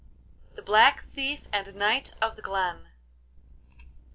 [0.55, 2.87] THE BLACK THIEF AND KNIGHT OF THE GLEN.